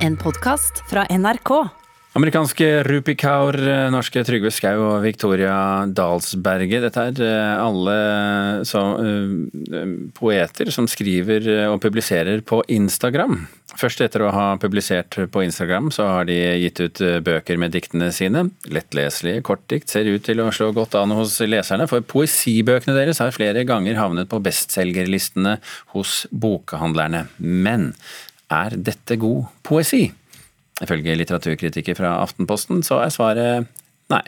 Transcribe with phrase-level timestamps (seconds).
[0.00, 1.50] En podkast fra NRK.
[2.16, 3.54] Amerikanske Rupi Kaur,
[3.92, 6.86] norske Trygve Skau og Victoria Dalsberget.
[6.86, 7.96] Dette er eh, alle
[8.66, 13.42] så, uh, poeter som skriver og publiserer på Instagram.
[13.76, 18.08] Først etter å ha publisert på Instagram, så har de gitt ut bøker med diktene
[18.16, 18.46] sine.
[18.72, 23.36] Lettleselige kortdikt ser ut til å slå godt an hos leserne, for poesibøkene deres har
[23.36, 25.58] flere ganger havnet på bestselgerlistene
[25.92, 27.28] hos bokhandlerne.
[27.38, 27.92] Men
[28.50, 30.08] er dette god poesi?
[30.80, 33.70] Ifølge litteraturkritiker fra Aftenposten så er svaret
[34.12, 34.24] nei.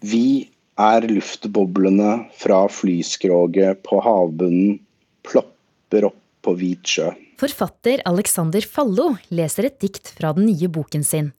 [0.00, 0.48] Vi
[0.78, 4.78] er luftboblene fra flyskroget på havbunnen
[5.26, 7.10] plopper opp på hvit sjø.
[7.38, 11.32] Forfatter Alexander Fallo leser et dikt fra den nye boken sin.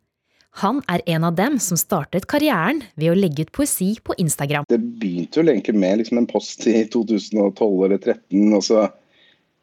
[0.59, 4.66] Han er en av dem som startet karrieren ved å legge ut poesi på Instagram.
[4.68, 8.88] Det begynte vel egentlig med liksom en post i 2012 eller 2013, og så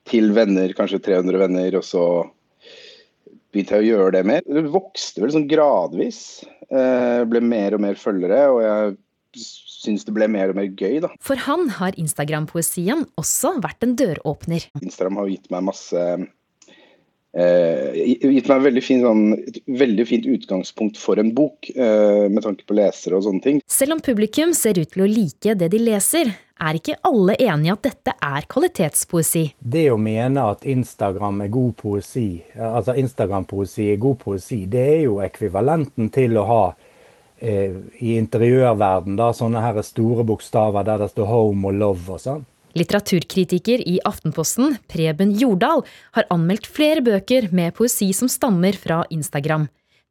[0.07, 2.05] til venner, kanskje 300 venner, og så
[3.53, 4.45] begynte jeg å gjøre det mer.
[4.47, 6.21] Det vokste vel sånn gradvis.
[6.69, 8.97] Eh, ble mer og mer følgere, og jeg
[9.37, 11.11] syns det ble mer og mer gøy, da.
[11.25, 14.69] For han har Instagram-poesien også vært en døråpner.
[14.83, 16.07] Instagram har gitt meg masse
[17.37, 22.65] gitt meg veldig fin, sånn, et veldig fint utgangspunkt for en bok, eh, med tanke
[22.65, 23.61] på lesere og sånne ting.
[23.69, 27.75] Selv om publikum ser ut til å like det de leser, er ikke alle enige
[27.75, 29.45] at dette er kvalitetspoesi.
[29.61, 35.01] Det å mene at Instagram er god poesi, altså Instagram-poesi er god poesi, det er
[35.05, 36.65] jo ekvivalenten til å ha
[37.39, 42.21] eh, i interiørverden da, sånne her store bokstaver der det står 'home' og 'love' og
[42.21, 42.47] sånn.
[42.77, 45.83] Litteraturkritiker i Aftenposten, Preben Jordal,
[46.17, 49.67] har anmeldt flere bøker med poesi som stammer fra Instagram.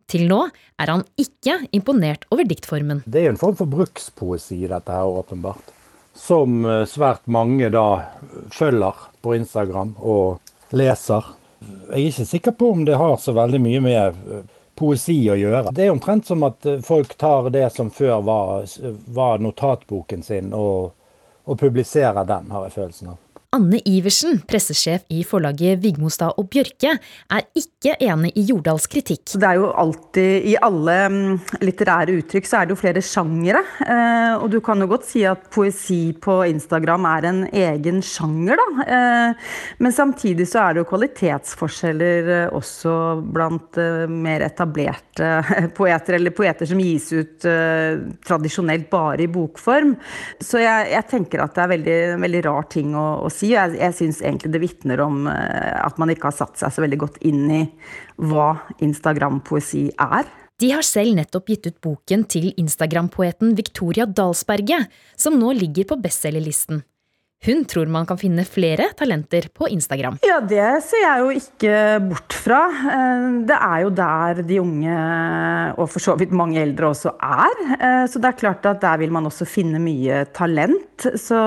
[0.10, 0.42] Til nå
[0.82, 3.06] er han ikke imponert over diktformen.
[3.06, 5.76] Det er en form for brukspoesi, dette her, åpenbart
[6.16, 8.06] som eh, svært mange da
[8.52, 10.40] følger på Instagram og
[10.76, 11.34] leser.
[11.60, 15.38] Jeg er ikke sikker på om det har så veldig mye med eh, poesi å
[15.40, 15.74] gjøre.
[15.76, 18.70] Det er omtrent som at eh, folk tar det som før var,
[19.18, 20.96] var notatboken sin, og,
[21.46, 23.25] og publiserer den, har jeg følelsen av.
[23.56, 26.98] Anne Iversen, pressesjef i forlaget Vigmostad og Bjørke,
[27.32, 29.32] er ikke enig i Jordals kritikk.
[29.32, 33.62] Det er jo alltid, I alle mm, litterære uttrykk så er det jo flere sjangere.
[33.86, 38.60] Eh, og du kan jo godt si at poesi på Instagram er en egen sjanger,
[38.60, 38.88] da.
[38.98, 42.98] Eh, men samtidig så er det jo kvalitetsforskjeller eh, også
[43.36, 43.80] blant
[44.12, 45.32] mer etablerte
[45.80, 47.46] poeter, eller poeter som gis ut
[48.26, 49.96] tradisjonelt bare i bokform.
[50.44, 53.54] Så jeg, jeg tenker at det er veldig, veldig rar ting å, å si si.
[53.56, 56.86] Jeg, jeg syns egentlig det vitner om eh, at man ikke har satt seg så
[56.86, 57.62] veldig godt inn i
[58.22, 60.28] hva Instagram-poesi er.
[60.62, 64.88] De har selv nettopp gitt ut boken til Instagram-poeten Victoria Dalsberget,
[65.20, 66.86] som nå ligger på bestselgerlisten.
[67.46, 70.18] Hun tror man kan finne flere talenter på Instagram.
[70.26, 71.76] Ja, det ser jeg jo ikke
[72.08, 72.62] bort fra.
[72.96, 74.96] Eh, det er jo der de unge,
[75.76, 77.62] og for så vidt mange eldre også, er.
[77.76, 81.06] Eh, så det er klart at der vil man også finne mye talent.
[81.22, 81.40] Så,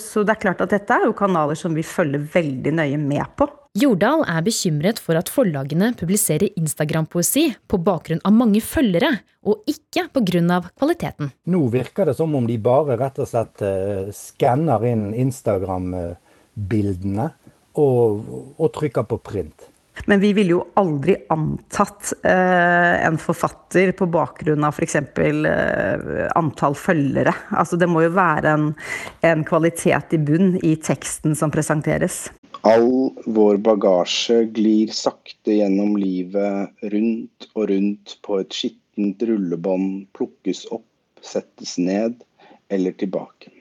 [0.00, 3.26] så det er klart at dette er jo kanaler som vi følger veldig nøye med
[3.36, 3.50] på.
[3.76, 10.08] Jordal er bekymret for at forlagene publiserer Instagram-poesi på bakgrunn av mange følgere, og ikke
[10.16, 10.64] pga.
[10.72, 11.28] kvaliteten.
[11.52, 17.28] Nå virker det som om de bare rett og slett uh, skanner inn Instagram-bildene
[17.76, 18.24] og,
[18.56, 19.68] og, trykker på print.
[20.08, 24.96] Men vi ville jo aldri antatt eh, en forfatter på bakgrunn av f.eks.
[25.00, 27.32] Eh, antall følgere.
[27.56, 28.66] Altså det må jo være en,
[29.24, 32.26] en kvalitet i bunn i teksten som presenteres.
[32.66, 40.64] All vår bagasje glir sakte gjennom livet, rundt og rundt på et skittent rullebånd, plukkes
[40.74, 40.88] opp,
[41.22, 42.18] settes ned
[42.72, 43.52] eller tilbake.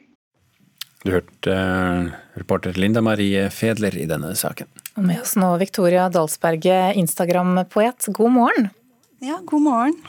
[1.06, 4.72] Du hørte uh, reporter Linda Marie Fedler i denne saken.
[4.97, 8.07] Og med oss nå Victoria Dalsberget, Instagram-poet.
[8.16, 8.72] God morgen.
[9.22, 10.00] Ja, god morgen.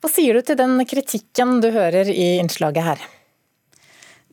[0.00, 3.02] Hva sier du til den kritikken du hører i innslaget her?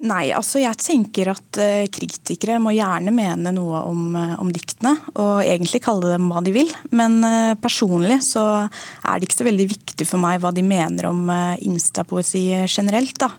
[0.05, 4.91] Nei, altså jeg tenker at uh, kritikere må gjerne mene noe om, uh, om, diktene,
[5.17, 6.69] og egentlig kalle dem hva de vil.
[6.93, 11.09] Men uh, personlig så er det ikke så veldig viktig for meg hva de mener
[11.09, 11.25] om
[11.65, 13.17] instapoesi generelt.
[13.23, 13.31] da.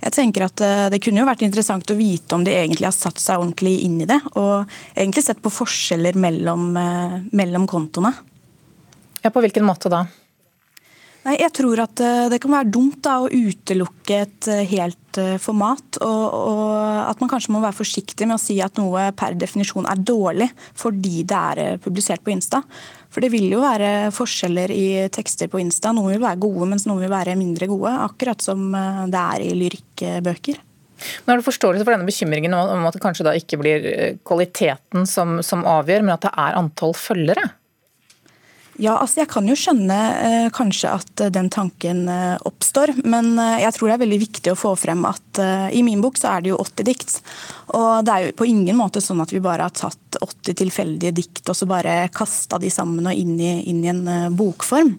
[0.00, 3.20] Jeg tenker at Det kunne jo vært interessant å vite om de egentlig har satt
[3.20, 4.64] seg ordentlig inn i det, og
[4.96, 6.72] egentlig sett på forskjeller mellom,
[7.36, 8.14] mellom kontoene.
[9.20, 10.06] Ja, På hvilken måte da?
[11.20, 15.18] Nei, Jeg tror at eh, det kan være dumt da, å utelukke et eh, helt
[15.20, 15.98] eh, format.
[16.00, 16.70] Og, og,
[17.10, 20.48] at man kanskje må være forsiktig med å si at noe per definisjon er dårlig
[20.78, 22.62] fordi det er publisert på Insta.
[23.12, 25.92] For det vil jo være forskjeller i tekster på Insta.
[25.92, 27.92] Noen vil være gode, mens noen vil være mindre gode.
[28.06, 30.60] Akkurat som det er i lyrikkbøker.
[31.24, 33.88] Men Har du forståelse for denne bekymringen om at det kanskje da ikke blir
[34.28, 37.48] kvaliteten som, som avgjør, men at det er antall følgere?
[38.80, 42.94] Ja, altså jeg kan jo skjønne eh, kanskje at eh, den tanken eh, oppstår.
[43.04, 46.00] Men eh, jeg tror det er veldig viktig å få frem at eh, i min
[46.00, 47.18] bok så er det jo 80 dikt.
[47.76, 51.12] Og det er jo på ingen måte sånn at vi bare har tatt 80 tilfeldige
[51.18, 54.96] dikt og så bare kasta de sammen og inn i, inn i en eh, bokform.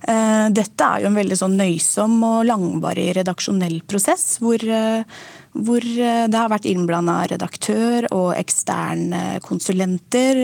[0.00, 6.48] Dette er jo en veldig sånn nøysom og langvarig redaksjonell prosess hvor hvor det har
[6.48, 10.40] vært innblanda redaktør og eksterne konsulenter.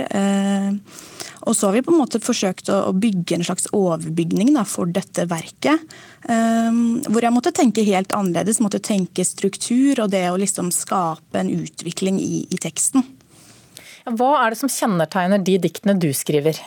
[1.44, 4.88] Og så har vi på en måte forsøkt å, bygge en slags overbygning da, for
[4.88, 5.82] dette verket.
[6.26, 8.62] Um, hvor jeg måtte tenke helt annerledes.
[8.64, 13.04] Måtte tenke struktur og det å liksom skape en utvikling i, i teksten.
[14.06, 16.58] Hva er det som kjennetegner de diktene du skriver?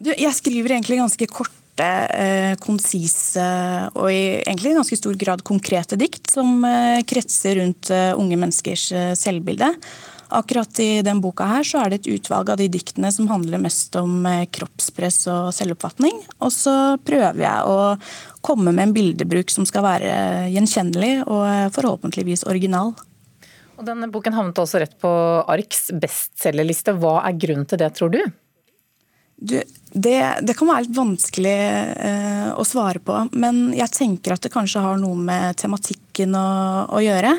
[0.00, 3.44] Du, jeg skriver egentlig ganske korte eh, konsise
[3.92, 8.88] og i egentlig ganske stor grad konkrete dikt som eh, kretser rundt eh, unge menneskers
[9.20, 9.70] selvbilde.
[10.34, 13.62] Akkurat i den boka her så er det et utvalg av de diktene som handler
[13.62, 16.16] mest om eh, kroppspress og selvoppfatning.
[16.42, 16.74] Og så
[17.06, 17.76] prøver jeg å
[18.44, 20.14] komme med en bildebruk som skal være
[20.54, 22.94] gjenkjennelig og eh, forhåpentligvis original.
[23.78, 25.10] Og denne Boken havnet også rett på
[25.50, 26.96] ARKs bestselgerliste.
[26.98, 28.20] Hva er grunnen til det, tror du?
[29.38, 29.56] du
[29.94, 31.58] det, det, kan være litt vanskelig
[32.10, 35.58] eh, å svare på, men jeg tenker at det kanskje har noe med
[36.14, 37.34] tematikken å, å gjøre.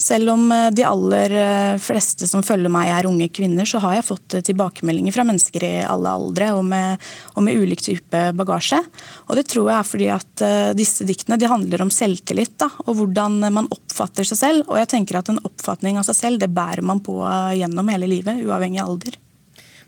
[0.00, 3.98] Selv om eh, de aller eh, fleste som følger meg er unge kvinner, så har
[3.98, 7.00] jeg fått eh, tilbakemeldinger fra mennesker i alle aldre og med,
[7.34, 8.80] og med ulik type bagasje.
[9.28, 10.44] Og det tror jeg er fordi at
[10.76, 14.70] disse diktene de handler om selvtillit da, og hvordan man oppfatter seg selv.
[14.70, 17.20] Og jeg tenker at en oppfatning av seg selv det bærer man på
[17.56, 19.20] gjennom hele livet, uavhengig av alder.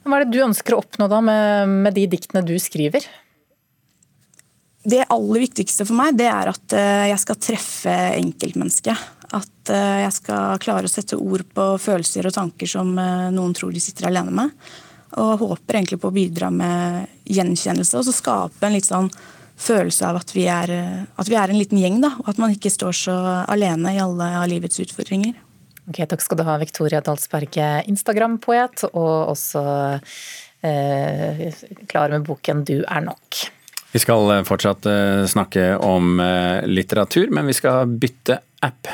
[0.03, 3.07] Hva er det du ønsker å oppnå da med, med de diktene du skriver?
[4.83, 6.75] Det aller viktigste for meg det er at
[7.13, 8.99] jeg skal treffe enkeltmennesket.
[9.33, 13.55] At eh, jeg skal klare å sette ord på følelser og tanker som eh, noen
[13.57, 14.67] tror de sitter alene med.
[15.23, 19.09] Og håper egentlig på å bidra med gjenkjennelse og så skape en litt sånn
[19.63, 22.01] følelse av at vi er, eh, at vi er en liten gjeng.
[22.05, 23.17] da, Og at man ikke står så
[23.49, 25.35] alene i alle av livets utfordringer.
[25.89, 29.65] Ok, Takk skal du ha, Victoria Dalsberget, Instagram-poet, og også
[30.63, 31.49] eh,
[31.89, 33.49] klar med boken 'Du er nok'.
[33.93, 34.87] Vi skal fortsatt
[35.29, 36.17] snakke om
[36.65, 38.89] litteratur, men vi skal bytte app.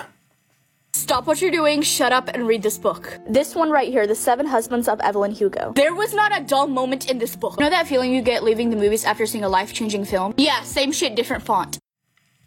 [0.97, 3.19] Stop what you're doing, shut up, and read this book.
[3.33, 5.73] This one right here, The Seven Husbands of Evelyn Hugo.
[5.77, 7.55] There was not a dull moment in this book.
[7.61, 10.35] You know that feeling you get leaving the movies after seeing a life changing film?
[10.37, 11.79] Yeah, same shit, different font.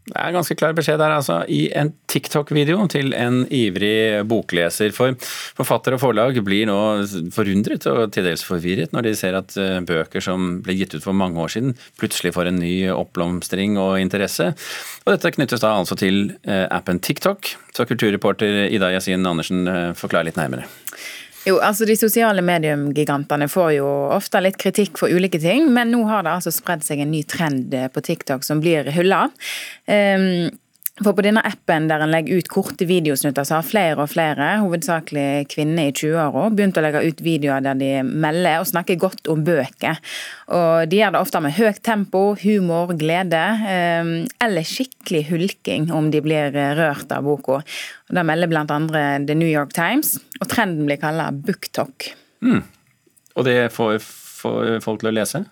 [0.02, 1.38] Det er ganske klar beskjed der, altså.
[1.46, 4.90] I en TikTok-video til en ivrig bokleser.
[4.96, 5.14] For
[5.60, 6.80] forfatter og forlag blir nå
[7.36, 11.06] forundret og til dels forvirret når de ser at eh, bøker som ble gitt ut
[11.06, 14.52] for mange år siden, plutselig får en ny oppblomstring og interesse.
[15.06, 17.54] Og dette knyttes da altså til eh, appen TikTok.
[17.72, 20.66] Så kulturreporter Ida Yasin Andersen, forklarer forklar litt nærmere.
[21.48, 26.04] Jo, altså De sosiale mediumgigantene får jo ofte litt kritikk for ulike ting, men nå
[26.10, 29.24] har det altså spredd seg en ny trend på TikTok som blir hylla.
[29.90, 30.52] Um,
[31.00, 34.50] for på denne appen der en legger ut korte videosnutter, så har flere og flere,
[34.62, 39.30] hovedsakelig kvinner i 20-åra, begynt å legge ut videoer der de melder og snakker godt
[39.32, 40.02] om bøker.
[40.52, 43.42] Og De gjør det ofte med høyt tempo, humor, glede,
[43.72, 44.12] eh,
[44.44, 47.62] eller skikkelig hulking om de blir rørt av boka.
[48.12, 48.66] Det melder bl.a.
[48.68, 52.12] The New York Times, og trenden blir kalt booktalk.
[52.44, 52.62] Mm.
[53.40, 55.46] Og det får, får folk til å lese?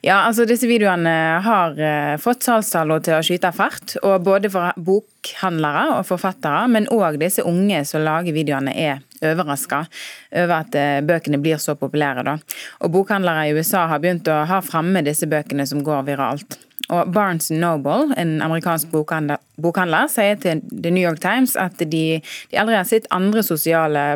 [0.00, 1.12] Ja, altså disse videoene
[1.44, 3.96] har uh, fått salgstallene til å skyte fart.
[4.00, 9.82] og Både for bokhandlere og forfattere, men òg disse unge som lager videoene, er overraska
[10.30, 12.24] over at uh, bøkene blir så populære.
[12.30, 12.38] Da.
[12.80, 16.56] Og Bokhandlere i USA har begynt å ha framme disse bøkene som går viralt.
[16.90, 22.18] Og Barnes Noble, en amerikansk bokhandler, bokhandler, sier til The New York Times at de,
[22.50, 24.06] de aldri har sett andre sosiale,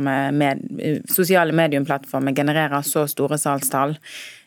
[0.00, 0.64] med,
[1.10, 3.98] sosiale mediumplattformer generere så store salgstall.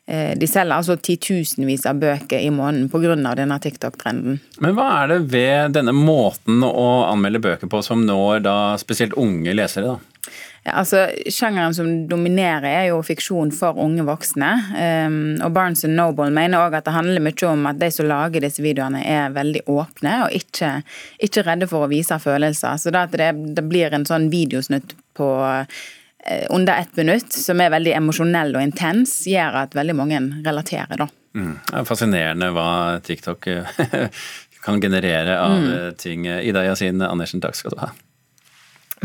[0.07, 3.15] Eh, de selger altså titusenvis av bøker i måneden pga.
[3.35, 4.39] denne TikTok-trenden.
[4.63, 9.17] Men hva er det ved denne måten å anmelde bøker på som når da spesielt
[9.19, 9.97] unge lesere?
[9.97, 10.17] da?
[10.73, 14.51] Altså, Sjangeren som dominerer er jo fiksjon for unge voksne.
[14.73, 18.43] Um, og Barnes Noble mener òg at det handler mye om at de som lager
[18.43, 20.73] disse videoene er veldig åpne og ikke,
[21.23, 22.81] ikke redde for å vise følelser.
[22.81, 25.31] Så da at det, det blir en sånn videosnutt på
[26.27, 30.97] Eh, under ett minutt, som er veldig emosjonell og intens, gjør at veldig mange relaterer.
[30.99, 31.07] da.
[31.37, 31.53] Mm.
[31.69, 32.69] Det er fascinerende hva
[33.03, 33.47] TikTok
[34.65, 35.95] kan generere av mm.
[36.01, 36.27] ting.
[36.27, 37.93] Ida Yasin Andersen, takk skal du ha.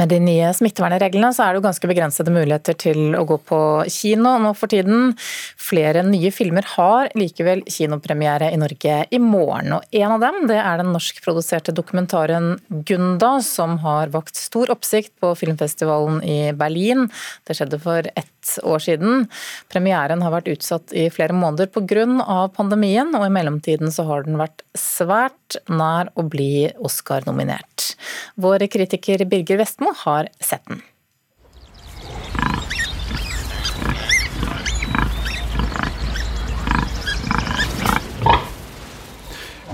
[0.01, 3.61] Med de nye smittevernreglene så er det jo ganske begrensede muligheter til å gå på
[3.93, 5.13] kino nå for tiden.
[5.61, 9.77] Flere nye filmer har likevel kinopremiere i Norge i morgen.
[9.77, 15.13] Og en av dem det er den norskproduserte dokumentaren 'Gunda', som har vakt stor oppsikt
[15.21, 17.11] på filmfestivalen i Berlin.
[17.45, 19.27] Det skjedde for ett ett år siden.
[19.73, 22.49] Premieren har vært utsatt i flere måneder pga.
[22.57, 27.95] pandemien, og i mellomtiden så har den vært svært nær å bli Oscar-nominert.
[28.37, 30.83] Vår kritiker Birger Vestmo har sett den.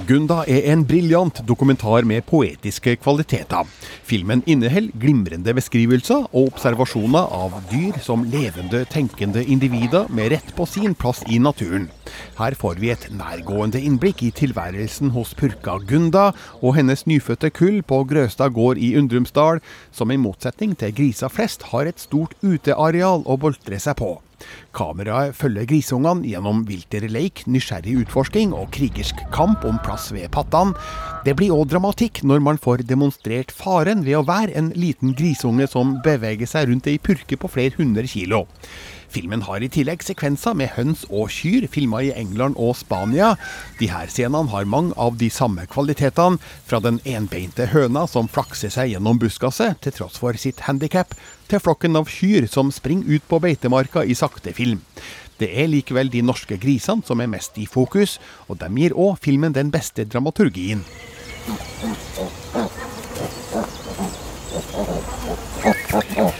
[0.08, 3.66] Gunda er en briljant dokumentar med poetiske kvaliteter.
[4.08, 10.64] Filmen inneholder glimrende beskrivelser og observasjoner av dyr som levende, tenkende individer med rett på
[10.64, 11.90] sin plass i naturen.
[12.38, 16.30] Her får vi et nærgående innblikk i tilværelsen hos purka Gunda
[16.62, 19.60] og hennes nyfødte kull på Grøstad gård i Undrumsdal,
[19.92, 24.14] som i motsetning til griser flest har et stort uteareal å boltre seg på.
[24.76, 30.76] Kameraet følger grisungene gjennom vilterleik, nysgjerrig utforsking og krigersk kamp om plass ved pattene.
[31.26, 35.66] Det blir òg dramatikk når man får demonstrert faren ved å være en liten grisunge
[35.70, 38.46] som beveger seg rundt ei purke på flere hundre kilo.
[39.08, 43.30] Filmen har i tillegg sekvenser med høns og kyr, filma i England og Spania.
[43.80, 46.36] De her scenene har mange av de samme kvalitetene,
[46.68, 51.16] fra den enbeinte høna som flakser seg gjennom buskaset til tross for sitt handikap,
[51.48, 54.82] til flokken av kyr som springer ut på beitemarka i sakte film.
[55.38, 59.16] Det er likevel de norske grisene som er mest i fokus, og de gir òg
[59.24, 60.84] filmen den beste dramaturgien.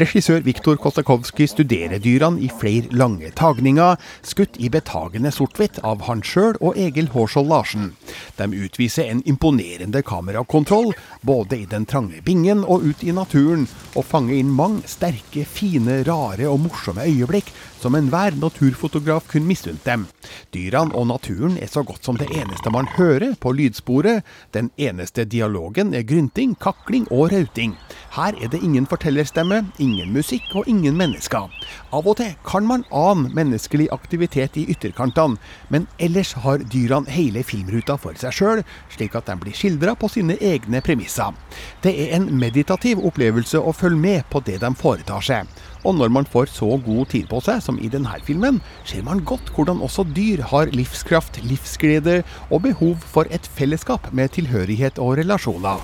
[0.00, 6.22] Regissør Viktor Kostakowski studerer dyrene i flere lange tagninger, skutt i betagende sort-hvitt av han
[6.24, 7.90] sjøl og Egil Hårskjold Larsen.
[8.38, 14.06] De utviser en imponerende kamerakontroll, både i den trange bingen og ut i naturen, og
[14.08, 20.06] fanger inn mange sterke, fine, rare og morsomme øyeblikk som enhver naturfotograf kunne misunt dem.
[20.54, 24.24] Dyrene og naturen er så godt som det eneste man hører på lydsporet.
[24.52, 27.76] Den eneste dialogen er grynting, kakling og rauting.
[28.16, 31.48] Her er det ingen fortellerstemme, ingen musikk og ingen mennesker.
[31.92, 37.42] Av og til kan man ane menneskelig aktivitet i ytterkantene, men ellers har dyrene hele
[37.46, 38.62] filmruta for seg sjøl,
[38.94, 41.34] slik at de blir skildra på sine egne premisser.
[41.82, 45.50] Det er en meditativ opplevelse å følge med på det de foretar seg.
[45.84, 49.24] Og når man får så god tid på seg som i denne filmen, ser man
[49.24, 52.20] godt hvordan også dyr har livskraft, livsglede
[52.50, 55.80] og behov for et fellesskap med tilhørighet og relasjoner.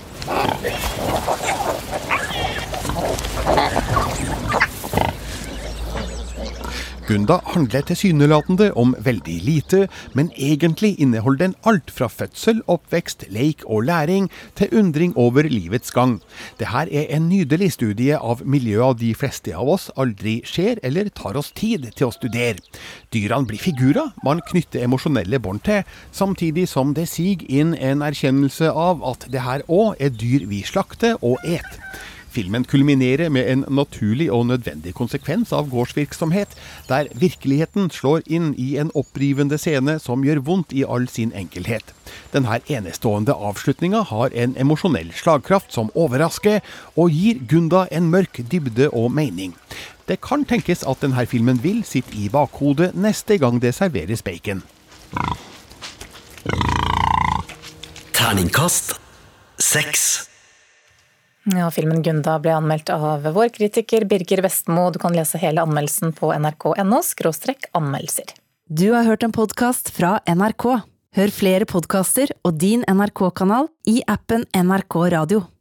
[7.06, 9.84] Gunda handler tilsynelatende om veldig lite,
[10.18, 14.26] men egentlig inneholder den alt fra fødsel, oppvekst, leik og læring
[14.58, 16.16] til undring over livets gang.
[16.58, 21.38] Dette er en nydelig studie av miljøer de fleste av oss aldri ser eller tar
[21.38, 22.58] oss tid til å studere.
[23.14, 28.74] Dyrene blir figurer man knytter emosjonelle bånd til, samtidig som det siger inn en erkjennelse
[28.74, 31.70] av at det her òg er dyr vi slakter og et.
[32.36, 36.52] Filmen kulminerer med en naturlig og nødvendig konsekvens av gårdsvirksomhet,
[36.88, 41.94] der virkeligheten slår inn i en opprivende scene som gjør vondt i all sin enkelhet.
[42.34, 46.60] Denne enestående avslutninga har en emosjonell slagkraft som overrasker,
[46.92, 49.56] og gir Gunda en mørk dybde og mening.
[50.04, 54.60] Det kan tenkes at denne filmen vil sitte i bakhodet neste gang det serveres bacon.
[58.12, 58.98] Terningkast
[59.56, 60.26] seks.
[61.54, 64.88] Ja, filmen 'Gunda' ble anmeldt av vår kritiker Birger Vestmo.
[64.90, 67.02] Du kan lese hele anmeldelsen på nrk.no
[67.72, 68.34] anmeldelser.
[68.66, 70.66] Du har hørt en podkast fra NRK.
[71.16, 75.46] Hør flere podkaster og din NRK-kanal i appen NRK Radio.